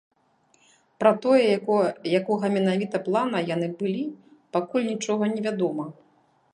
Пра 1.03 1.11
тое, 1.25 1.43
якога 2.21 2.45
менавіта 2.57 3.03
плана 3.11 3.45
яны 3.55 3.67
былі, 3.83 4.03
пакуль 4.59 4.91
нічога 4.93 5.23
не 5.37 5.41
вядома. 5.49 5.85